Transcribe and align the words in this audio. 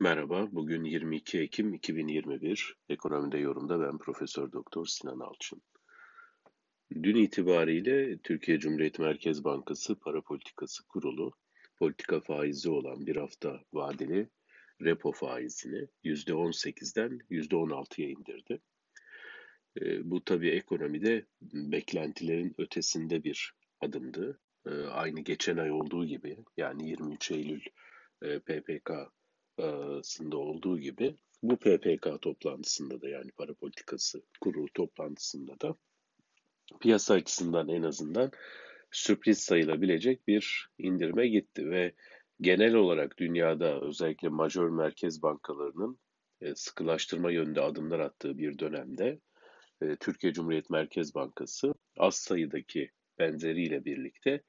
Merhaba, 0.00 0.48
bugün 0.52 0.84
22 0.84 1.38
Ekim 1.38 1.74
2021. 1.74 2.76
Ekonomide 2.88 3.38
yorumda 3.38 3.80
ben 3.80 3.98
Profesör 3.98 4.52
Doktor 4.52 4.86
Sinan 4.86 5.20
Alçın. 5.20 5.62
Dün 7.02 7.16
itibariyle 7.16 8.18
Türkiye 8.18 8.58
Cumhuriyet 8.58 8.98
Merkez 8.98 9.44
Bankası 9.44 9.98
Para 9.98 10.20
Politikası 10.20 10.86
Kurulu 10.86 11.32
politika 11.78 12.20
faizi 12.20 12.70
olan 12.70 13.06
bir 13.06 13.16
hafta 13.16 13.60
vadeli 13.72 14.28
repo 14.82 15.12
faizini 15.12 15.88
%18'den 16.04 17.18
%16'ya 17.30 18.08
indirdi. 18.08 18.60
E, 19.80 20.10
bu 20.10 20.24
tabii 20.24 20.50
ekonomide 20.50 21.26
beklentilerin 21.42 22.54
ötesinde 22.58 23.24
bir 23.24 23.54
adımdı. 23.80 24.40
E, 24.66 24.70
aynı 24.70 25.20
geçen 25.20 25.56
ay 25.56 25.70
olduğu 25.70 26.06
gibi 26.06 26.44
yani 26.56 26.88
23 26.88 27.30
Eylül 27.30 27.62
e, 28.22 28.38
PPK 28.38 28.90
sında 30.02 30.36
olduğu 30.36 30.78
gibi 30.78 31.16
bu 31.42 31.56
PPK 31.56 32.22
toplantısında 32.22 33.00
da 33.00 33.08
yani 33.08 33.30
para 33.30 33.54
politikası 33.54 34.22
kurulu 34.40 34.68
toplantısında 34.74 35.60
da 35.60 35.76
piyasa 36.80 37.14
açısından 37.14 37.68
en 37.68 37.82
azından 37.82 38.30
sürpriz 38.90 39.38
sayılabilecek 39.38 40.28
bir 40.28 40.68
indirme 40.78 41.28
gitti 41.28 41.70
ve 41.70 41.94
genel 42.40 42.74
olarak 42.74 43.18
dünyada 43.18 43.80
özellikle 43.80 44.28
majör 44.28 44.68
merkez 44.68 45.22
bankalarının 45.22 45.98
sıkılaştırma 46.54 47.30
yönünde 47.30 47.60
adımlar 47.60 48.00
attığı 48.00 48.38
bir 48.38 48.58
dönemde 48.58 49.20
Türkiye 50.00 50.32
Cumhuriyet 50.32 50.70
Merkez 50.70 51.14
Bankası 51.14 51.74
az 51.98 52.14
sayıdaki 52.14 52.90
benzeriyle 53.18 53.84
birlikte 53.84 54.42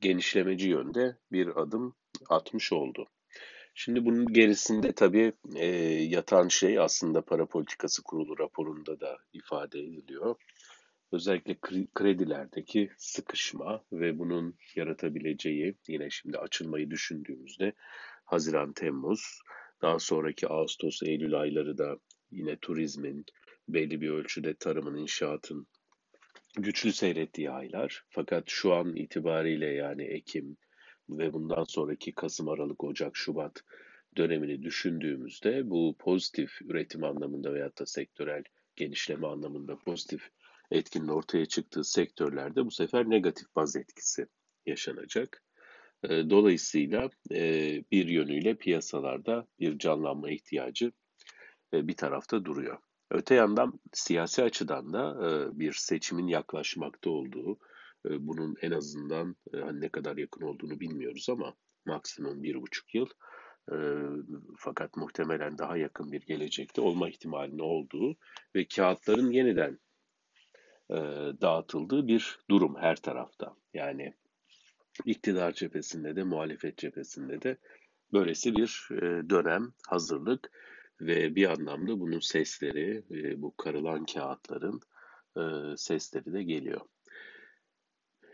genişlemeci 0.00 0.68
yönde 0.68 1.16
bir 1.32 1.62
adım 1.62 1.94
atmış 2.28 2.72
oldu. 2.72 3.08
Şimdi 3.80 4.04
bunun 4.04 4.32
gerisinde 4.32 4.92
tabii 4.92 5.32
e, 5.56 5.66
yatan 6.02 6.48
şey 6.48 6.78
aslında 6.78 7.22
para 7.22 7.46
politikası 7.46 8.02
kurulu 8.02 8.38
raporunda 8.38 9.00
da 9.00 9.18
ifade 9.32 9.80
ediliyor. 9.80 10.36
Özellikle 11.12 11.56
kredilerdeki 11.94 12.90
sıkışma 12.96 13.84
ve 13.92 14.18
bunun 14.18 14.54
yaratabileceği 14.76 15.74
yine 15.88 16.10
şimdi 16.10 16.38
açılmayı 16.38 16.90
düşündüğümüzde 16.90 17.72
Haziran, 18.24 18.72
Temmuz, 18.72 19.40
daha 19.82 19.98
sonraki 19.98 20.48
Ağustos, 20.48 21.02
Eylül 21.02 21.40
ayları 21.40 21.78
da 21.78 21.98
yine 22.30 22.56
turizmin, 22.56 23.24
belli 23.68 24.00
bir 24.00 24.10
ölçüde 24.10 24.54
tarımın, 24.54 24.96
inşaatın 24.96 25.66
güçlü 26.56 26.92
seyrettiği 26.92 27.50
aylar. 27.50 28.04
Fakat 28.10 28.44
şu 28.46 28.74
an 28.74 28.96
itibariyle 28.96 29.66
yani 29.66 30.02
Ekim, 30.02 30.56
ve 31.10 31.32
bundan 31.32 31.64
sonraki 31.64 32.14
Kasım, 32.14 32.48
Aralık, 32.48 32.84
Ocak, 32.84 33.16
Şubat 33.16 33.64
dönemini 34.16 34.62
düşündüğümüzde 34.62 35.70
bu 35.70 35.96
pozitif 35.98 36.62
üretim 36.62 37.04
anlamında 37.04 37.54
veyahut 37.54 37.78
da 37.78 37.86
sektörel 37.86 38.44
genişleme 38.76 39.26
anlamında 39.26 39.78
pozitif 39.78 40.30
etkinin 40.70 41.08
ortaya 41.08 41.46
çıktığı 41.46 41.84
sektörlerde 41.84 42.66
bu 42.66 42.70
sefer 42.70 43.10
negatif 43.10 43.46
baz 43.56 43.76
etkisi 43.76 44.26
yaşanacak. 44.66 45.42
Ee, 46.04 46.30
dolayısıyla 46.30 47.10
e, 47.32 47.40
bir 47.92 48.08
yönüyle 48.08 48.54
piyasalarda 48.54 49.46
bir 49.60 49.78
canlanma 49.78 50.30
ihtiyacı 50.30 50.92
e, 51.72 51.88
bir 51.88 51.96
tarafta 51.96 52.44
duruyor. 52.44 52.78
Öte 53.10 53.34
yandan 53.34 53.80
siyasi 53.92 54.42
açıdan 54.42 54.92
da 54.92 55.16
e, 55.26 55.58
bir 55.58 55.72
seçimin 55.72 56.26
yaklaşmakta 56.26 57.10
olduğu, 57.10 57.58
bunun 58.26 58.56
en 58.62 58.70
azından 58.70 59.36
e, 59.54 59.56
hani 59.56 59.80
ne 59.80 59.88
kadar 59.88 60.16
yakın 60.16 60.42
olduğunu 60.42 60.80
bilmiyoruz 60.80 61.26
ama 61.30 61.54
maksimum 61.86 62.42
bir 62.42 62.62
buçuk 62.62 62.94
yıl 62.94 63.06
e, 63.72 63.76
fakat 64.58 64.96
muhtemelen 64.96 65.58
daha 65.58 65.76
yakın 65.76 66.12
bir 66.12 66.20
gelecekte 66.20 66.80
olma 66.80 67.08
ihtimalinin 67.08 67.58
olduğu 67.58 68.16
ve 68.54 68.66
kağıtların 68.76 69.30
yeniden 69.30 69.78
e, 70.90 70.96
dağıtıldığı 71.40 72.06
bir 72.06 72.38
durum 72.50 72.76
her 72.76 72.96
tarafta. 72.96 73.56
Yani 73.74 74.14
iktidar 75.04 75.52
cephesinde 75.52 76.16
de 76.16 76.22
muhalefet 76.22 76.78
cephesinde 76.78 77.42
de 77.42 77.56
böylesi 78.12 78.56
bir 78.56 78.88
dönem 79.30 79.72
hazırlık 79.88 80.50
ve 81.00 81.34
bir 81.34 81.50
anlamda 81.50 82.00
bunun 82.00 82.20
sesleri, 82.20 83.04
bu 83.42 83.56
karılan 83.56 84.04
kağıtların 84.04 84.80
sesleri 85.76 86.32
de 86.32 86.42
geliyor. 86.42 86.80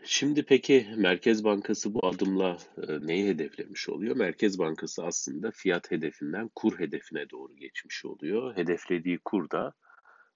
Şimdi 0.07 0.43
peki 0.45 0.87
Merkez 0.97 1.43
Bankası 1.43 1.93
bu 1.93 2.07
adımla 2.07 2.57
e, 2.77 3.07
neyi 3.07 3.27
hedeflemiş 3.27 3.89
oluyor? 3.89 4.15
Merkez 4.15 4.59
Bankası 4.59 5.05
aslında 5.05 5.51
fiyat 5.51 5.91
hedefinden 5.91 6.49
kur 6.55 6.79
hedefine 6.79 7.29
doğru 7.29 7.55
geçmiş 7.55 8.05
oluyor. 8.05 8.57
Hedeflediği 8.57 9.19
kur 9.25 9.49
da 9.49 9.73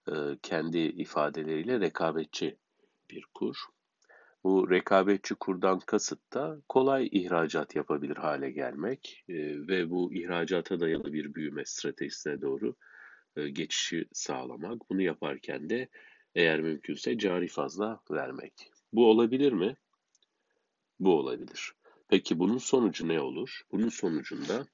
e, 0.08 0.14
kendi 0.42 0.78
ifadeleriyle 0.78 1.80
rekabetçi 1.80 2.58
bir 3.10 3.26
kur. 3.34 3.56
Bu 4.44 4.70
rekabetçi 4.70 5.36
kurdan 5.36 5.80
kasıt 5.80 6.34
da 6.34 6.62
kolay 6.70 7.10
ihracat 7.12 7.76
yapabilir 7.76 8.18
hale 8.18 8.52
gelmek 8.52 9.24
e, 9.30 9.34
ve 9.68 9.90
bu 9.90 10.14
ihracata 10.14 10.80
dayalı 10.80 11.14
bir 11.14 11.34
büyüme 11.34 11.66
stratejisine 11.66 12.42
doğru 12.42 12.76
geçişi 13.52 14.06
sağlamak. 14.14 14.90
Bunu 14.90 15.02
yaparken 15.02 15.70
de 15.70 15.88
eğer 16.36 16.62
mümkünse 16.62 17.18
cari 17.18 17.48
fazla 17.48 18.00
vermek. 18.12 18.72
Bu 18.94 19.10
olabilir 19.10 19.54
mi? 19.54 19.76
Bu 21.00 21.20
olabilir. 21.20 21.74
Peki 22.08 22.40
bunun 22.40 22.58
sonucu 22.58 23.08
ne 23.08 23.22
olur? 23.22 23.62
Bunun 23.72 23.90
sonucunda 23.90 24.66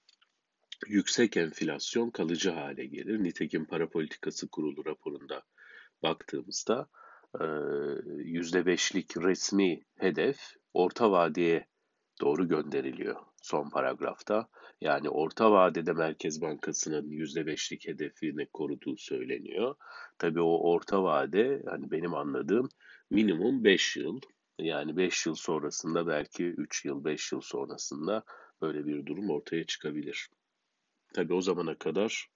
yüksek 0.87 1.37
enflasyon 1.37 2.09
kalıcı 2.09 2.49
hale 2.51 2.85
gelir. 2.85 3.23
Nitekim 3.23 3.65
para 3.65 3.89
politikası 3.89 4.47
kurulu 4.47 4.85
raporunda 4.85 5.43
baktığımızda 6.03 6.89
%5'lik 7.33 9.17
resmi 9.17 9.83
hedef 9.95 10.39
orta 10.73 11.11
vadeye 11.11 11.67
doğru 12.21 12.47
gönderiliyor 12.47 13.34
son 13.45 13.69
paragrafta. 13.69 14.47
Yani 14.81 15.09
orta 15.09 15.51
vadede 15.51 15.93
Merkez 15.93 16.41
Bankası'nın 16.41 17.09
%5'lik 17.09 17.87
hedefini 17.87 18.45
koruduğu 18.45 18.97
söyleniyor. 18.97 19.75
Tabii 20.17 20.41
o 20.41 20.71
orta 20.71 21.03
vade 21.03 21.63
hani 21.65 21.91
benim 21.91 22.13
anladığım 22.13 22.69
minimum 23.09 23.63
5 23.63 23.97
yıl. 23.97 24.19
Yani 24.59 24.97
5 24.97 25.25
yıl 25.25 25.35
sonrasında 25.35 26.07
belki 26.07 26.45
3 26.45 26.85
yıl, 26.85 27.05
5 27.05 27.31
yıl 27.31 27.41
sonrasında 27.41 28.23
böyle 28.61 28.85
bir 28.85 29.05
durum 29.05 29.29
ortaya 29.29 29.65
çıkabilir. 29.65 30.29
Tabii 31.13 31.33
o 31.33 31.41
zamana 31.41 31.75
kadar 31.75 32.29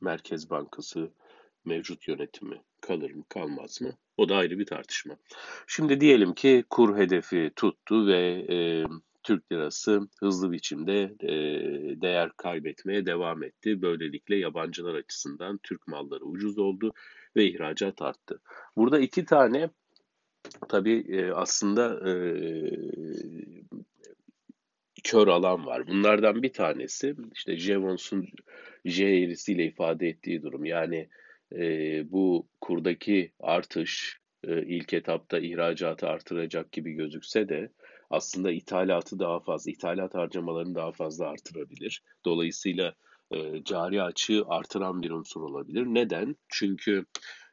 Merkez 0.00 0.50
Bankası 0.50 1.12
mevcut 1.64 2.08
yönetimi 2.08 2.62
kalır 2.80 3.10
mı 3.10 3.24
kalmaz 3.28 3.80
mı? 3.80 3.92
O 4.16 4.28
da 4.28 4.36
ayrı 4.36 4.58
bir 4.58 4.66
tartışma. 4.66 5.16
Şimdi 5.66 6.00
diyelim 6.00 6.34
ki 6.34 6.64
kur 6.70 6.96
hedefi 6.96 7.52
tuttu 7.56 8.06
ve 8.06 8.46
e, 8.50 8.56
Türk 9.26 9.52
lirası 9.52 10.00
hızlı 10.20 10.52
biçimde 10.52 11.02
e, 11.20 11.30
değer 12.00 12.30
kaybetmeye 12.36 13.06
devam 13.06 13.42
etti. 13.42 13.82
Böylelikle 13.82 14.36
yabancılar 14.36 14.94
açısından 14.94 15.60
Türk 15.62 15.88
malları 15.88 16.24
ucuz 16.24 16.58
oldu 16.58 16.92
ve 17.36 17.44
ihracat 17.44 18.02
arttı. 18.02 18.40
Burada 18.76 18.98
iki 18.98 19.24
tane 19.24 19.70
tabii 20.68 21.04
e, 21.08 21.30
aslında 21.30 22.10
e, 22.10 22.14
kör 25.04 25.28
alan 25.28 25.66
var. 25.66 25.86
Bunlardan 25.86 26.42
bir 26.42 26.52
tanesi 26.52 27.14
işte 27.34 27.56
Jevons'un 27.56 28.26
J 28.84 29.06
eğrisiyle 29.06 29.64
ifade 29.64 30.08
ettiği 30.08 30.42
durum. 30.42 30.64
Yani 30.64 31.08
e, 31.52 31.62
bu 32.12 32.48
kurdaki 32.60 33.32
artış 33.40 34.20
e, 34.44 34.62
ilk 34.62 34.92
etapta 34.92 35.38
ihracatı 35.38 36.08
artıracak 36.08 36.72
gibi 36.72 36.92
gözükse 36.92 37.48
de 37.48 37.70
aslında 38.10 38.50
ithalatı 38.52 39.18
daha 39.18 39.40
fazla, 39.40 39.70
ithalat 39.70 40.14
harcamalarını 40.14 40.74
daha 40.74 40.92
fazla 40.92 41.26
artırabilir. 41.28 42.02
Dolayısıyla 42.24 42.94
e, 43.30 43.64
cari 43.64 44.02
açığı 44.02 44.44
artıran 44.48 45.02
bir 45.02 45.10
unsur 45.10 45.40
olabilir. 45.40 45.86
Neden? 45.86 46.36
Çünkü 46.48 47.04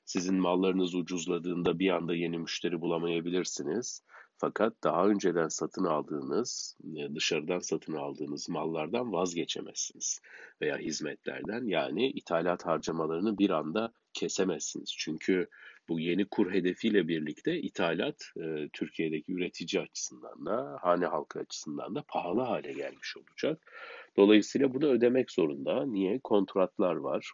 sizin 0.05 0.35
mallarınız 0.35 0.95
ucuzladığında 0.95 1.79
bir 1.79 1.89
anda 1.89 2.15
yeni 2.15 2.37
müşteri 2.37 2.81
bulamayabilirsiniz. 2.81 4.01
Fakat 4.43 4.83
daha 4.83 5.07
önceden 5.07 5.47
satın 5.47 5.83
aldığınız, 5.83 6.77
e, 6.97 7.15
dışarıdan 7.15 7.59
satın 7.59 7.93
aldığınız 7.93 8.49
mallardan 8.49 9.13
vazgeçemezsiniz 9.13 10.21
veya 10.61 10.77
hizmetlerden. 10.77 11.65
Yani 11.65 12.09
ithalat 12.09 12.65
harcamalarını 12.65 13.37
bir 13.37 13.49
anda 13.49 13.93
kesemezsiniz. 14.13 14.95
Çünkü 14.97 15.47
bu 15.89 15.99
yeni 15.99 16.25
kur 16.25 16.51
hedefiyle 16.51 17.07
birlikte 17.07 17.61
ithalat 17.61 18.31
e, 18.37 18.69
Türkiye'deki 18.73 19.33
üretici 19.33 19.81
açısından 19.81 20.45
da, 20.45 20.77
hane 20.81 21.05
halkı 21.05 21.39
açısından 21.39 21.95
da 21.95 22.03
pahalı 22.07 22.41
hale 22.41 22.73
gelmiş 22.73 23.17
olacak. 23.17 23.71
Dolayısıyla 24.17 24.73
bunu 24.73 24.85
ödemek 24.85 25.31
zorunda. 25.31 25.85
Niye? 25.85 26.19
Kontratlar 26.23 26.95
var. 26.95 27.31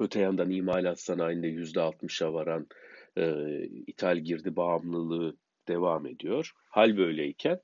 Öte 0.00 0.20
yandan 0.20 0.50
imalat 0.50 1.00
sanayinde 1.00 1.48
%60'a 1.48 2.32
varan 2.32 2.66
e, 3.16 3.64
ithal 3.86 4.18
girdi 4.18 4.56
bağımlılığı 4.56 5.36
devam 5.68 6.06
ediyor. 6.06 6.52
Hal 6.70 6.96
böyleyken 6.96 7.60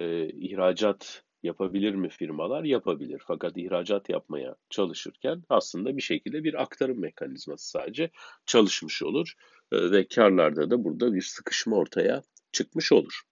e, 0.00 0.28
ihracat 0.28 1.22
yapabilir 1.42 1.94
mi 1.94 2.08
firmalar? 2.08 2.64
Yapabilir. 2.64 3.22
Fakat 3.26 3.56
ihracat 3.56 4.08
yapmaya 4.08 4.56
çalışırken 4.70 5.42
aslında 5.48 5.96
bir 5.96 6.02
şekilde 6.02 6.44
bir 6.44 6.62
aktarım 6.62 7.00
mekanizması 7.00 7.70
sadece 7.70 8.10
çalışmış 8.46 9.02
olur 9.02 9.32
E, 9.72 9.90
ve 9.90 10.08
karlarda 10.08 10.70
da 10.70 10.84
burada 10.84 11.14
bir 11.14 11.22
sıkışma 11.22 11.76
ortaya 11.76 12.22
çıkmış 12.52 12.92
olur. 12.92 13.22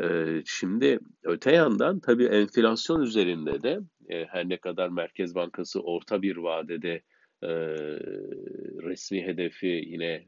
E, 0.00 0.04
Şimdi 0.46 0.98
öte 1.22 1.52
yandan 1.52 2.00
tabii 2.00 2.24
enflasyon 2.24 3.00
üzerinde 3.02 3.62
de 3.62 3.80
e, 4.08 4.24
her 4.24 4.48
ne 4.48 4.56
kadar 4.56 4.88
Merkez 4.88 5.34
Bankası 5.34 5.80
orta 5.80 6.22
bir 6.22 6.36
vadede 6.36 7.02
e, 7.42 7.48
resmi 8.82 9.22
hedefi 9.22 9.66
yine 9.66 10.24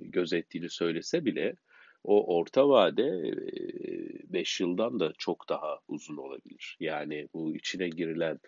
gözettiğini 0.00 0.70
söylese 0.70 1.24
bile 1.24 1.56
o 2.04 2.36
orta 2.36 2.68
vade 2.68 3.34
5 4.32 4.60
yıldan 4.60 5.00
da 5.00 5.12
çok 5.18 5.48
daha 5.48 5.78
uzun 5.88 6.16
olabilir. 6.16 6.76
Yani 6.80 7.28
bu 7.34 7.56
içine 7.56 7.88
girilen 7.88 8.40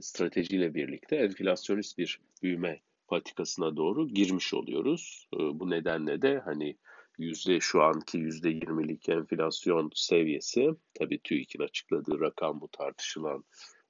stratejiyle 0.00 0.74
birlikte 0.74 1.16
enflasyonist 1.16 1.98
bir 1.98 2.20
büyüme 2.42 2.80
patikasına 3.08 3.76
doğru 3.76 4.08
girmiş 4.08 4.54
oluyoruz. 4.54 5.28
Bu 5.32 5.70
nedenle 5.70 6.22
de 6.22 6.38
hani 6.38 6.76
yüzde 7.18 7.60
şu 7.60 7.82
anki 7.82 8.18
yüzde 8.18 8.50
yirmilik 8.50 9.08
enflasyon 9.08 9.90
seviyesi 9.94 10.70
tabii 10.94 11.18
TÜİK'in 11.18 11.62
açıkladığı 11.62 12.20
rakam 12.20 12.60
bu 12.60 12.68
tartışılan 12.68 13.44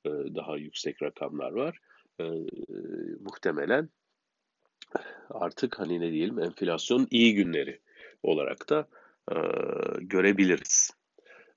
daha 0.07 0.57
yüksek 0.57 1.03
rakamlar 1.03 1.53
var. 1.53 1.79
Muhtemelen 3.21 3.89
artık 5.31 5.79
hani 5.79 6.01
ne 6.01 6.13
diyelim 6.13 6.39
enflasyon 6.39 7.07
iyi 7.11 7.35
günleri 7.35 7.81
olarak 8.23 8.69
da 8.69 8.89
e, 9.31 9.37
görebiliriz. 10.01 10.91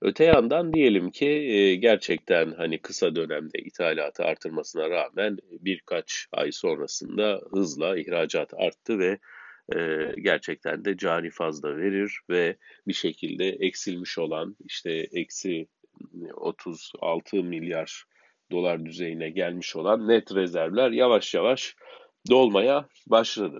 Öte 0.02 0.24
yandan 0.24 0.74
diyelim 0.74 1.12
ki 1.12 1.26
e, 1.26 1.76
gerçekten 1.76 2.52
hani 2.52 2.82
kısa 2.82 3.16
dönemde 3.16 3.60
ithalatı 3.60 4.24
artırmasına 4.24 4.90
rağmen 4.90 5.38
birkaç 5.52 6.28
ay 6.32 6.52
sonrasında 6.52 7.42
hızla 7.52 7.98
ihracat 7.98 8.54
arttı 8.54 9.00
ve 9.00 9.20
e, 9.76 10.12
gerçekten 10.22 10.86
de 10.86 10.98
cari 10.98 11.30
fazla 11.30 11.78
verir 11.78 12.20
ve 12.30 12.58
bir 12.88 12.94
şekilde 12.94 13.50
eksilmiş 13.50 14.18
olan 14.18 14.56
işte 14.66 14.92
eksi 15.12 15.68
36 16.34 17.44
milyar 17.44 18.06
dolar 18.52 18.86
düzeyine 18.86 19.30
gelmiş 19.30 19.76
olan 19.76 20.08
net 20.08 20.36
rezervler 20.36 20.92
yavaş 20.92 21.34
yavaş 21.34 21.76
dolmaya 22.30 22.88
başladı. 23.08 23.60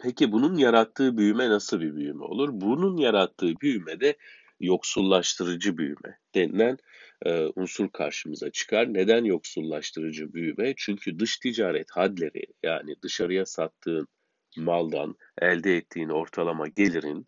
Peki 0.00 0.32
bunun 0.32 0.56
yarattığı 0.56 1.18
büyüme 1.18 1.48
nasıl 1.48 1.80
bir 1.80 1.96
büyüme 1.96 2.24
olur? 2.24 2.48
Bunun 2.52 2.96
yarattığı 2.96 3.60
büyüme 3.60 4.00
de 4.00 4.16
yoksullaştırıcı 4.60 5.78
büyüme 5.78 6.18
denilen 6.34 6.78
e, 7.24 7.46
unsur 7.56 7.88
karşımıza 7.88 8.50
çıkar. 8.50 8.94
Neden 8.94 9.24
yoksullaştırıcı 9.24 10.32
büyüme? 10.32 10.74
Çünkü 10.76 11.18
dış 11.18 11.38
ticaret 11.38 11.90
hadleri 11.90 12.46
yani 12.62 12.94
dışarıya 13.02 13.46
sattığın 13.46 14.08
maldan 14.56 15.16
elde 15.40 15.76
ettiğin 15.76 16.08
ortalama 16.08 16.68
gelirin 16.68 17.26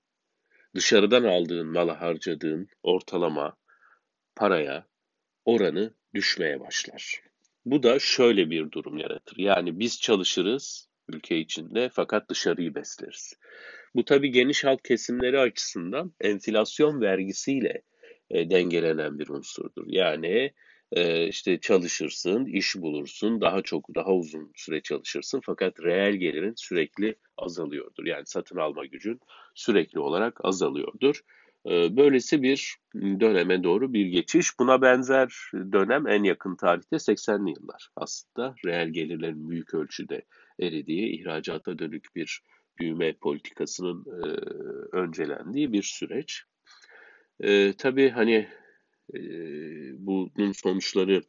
dışarıdan 0.74 1.24
aldığın 1.24 1.66
mala 1.66 2.00
harcadığın 2.00 2.68
ortalama 2.82 3.56
paraya 4.36 4.86
oranı 5.44 5.94
düşmeye 6.14 6.60
başlar. 6.60 7.22
Bu 7.64 7.82
da 7.82 7.98
şöyle 7.98 8.50
bir 8.50 8.70
durum 8.70 8.98
yaratır. 8.98 9.36
Yani 9.38 9.78
biz 9.80 10.00
çalışırız 10.00 10.89
ülke 11.12 11.38
içinde 11.38 11.90
fakat 11.92 12.28
dışarıyı 12.30 12.74
besleriz. 12.74 13.34
Bu 13.94 14.04
tabii 14.04 14.30
geniş 14.30 14.64
halk 14.64 14.84
kesimleri 14.84 15.38
açısından 15.38 16.12
enflasyon 16.20 17.00
vergisiyle 17.00 17.82
e, 18.30 18.50
dengelenen 18.50 19.18
bir 19.18 19.28
unsurdur. 19.28 19.84
Yani 19.86 20.52
e, 20.92 21.28
işte 21.28 21.60
çalışırsın, 21.60 22.44
iş 22.44 22.76
bulursun, 22.76 23.40
daha 23.40 23.62
çok, 23.62 23.94
daha 23.94 24.12
uzun 24.12 24.52
süre 24.56 24.80
çalışırsın 24.80 25.40
fakat 25.44 25.80
reel 25.82 26.14
gelirin 26.14 26.54
sürekli 26.56 27.14
azalıyordur. 27.36 28.06
Yani 28.06 28.26
satın 28.26 28.56
alma 28.56 28.86
gücün 28.86 29.20
sürekli 29.54 30.00
olarak 30.00 30.44
azalıyordur. 30.44 31.20
E, 31.66 31.96
böylesi 31.96 32.42
bir 32.42 32.76
döneme 32.94 33.64
doğru 33.64 33.92
bir 33.92 34.06
geçiş. 34.06 34.58
Buna 34.58 34.82
benzer 34.82 35.34
dönem 35.54 36.06
en 36.06 36.24
yakın 36.24 36.56
tarihte 36.56 36.96
80'li 36.96 37.50
yıllar 37.50 37.88
aslında. 37.96 38.54
Reel 38.66 38.88
gelirlerin 38.88 39.50
büyük 39.50 39.74
ölçüde 39.74 40.22
eridiği, 40.60 41.20
ihracata 41.20 41.78
dönük 41.78 42.16
bir 42.16 42.42
büyüme 42.78 43.12
politikasının 43.12 44.04
e, 44.06 44.28
öncelendiği 44.96 45.72
bir 45.72 45.82
süreç. 45.82 46.42
E, 47.40 47.72
tabii 47.72 48.10
hani 48.10 48.48
e, 49.14 49.20
bunun 49.98 50.52
sonuçları 50.52 51.22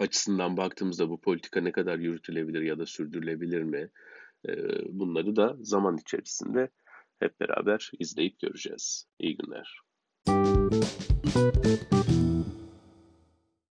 açısından 0.00 0.56
baktığımızda 0.56 1.10
bu 1.10 1.20
politika 1.20 1.60
ne 1.60 1.72
kadar 1.72 1.98
yürütülebilir 1.98 2.62
ya 2.62 2.78
da 2.78 2.86
sürdürülebilir 2.86 3.62
mi? 3.62 3.90
E, 4.48 4.52
bunları 4.88 5.36
da 5.36 5.56
zaman 5.60 5.96
içerisinde 5.96 6.68
hep 7.20 7.40
beraber 7.40 7.90
izleyip 7.98 8.40
göreceğiz. 8.40 9.06
İyi 9.18 9.36
günler. 9.36 9.80